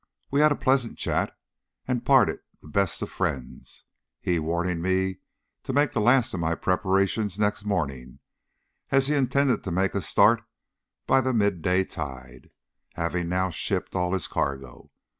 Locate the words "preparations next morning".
6.55-8.17